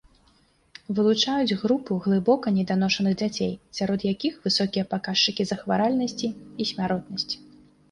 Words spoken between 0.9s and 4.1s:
Вылучаюць групу глыбока неданошаных дзяцей, сярод